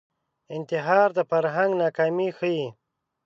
انتحار 0.55 1.09
د 1.17 1.19
فرهنګ 1.29 1.71
ناکامي 1.81 2.29
ښيي 2.37 2.65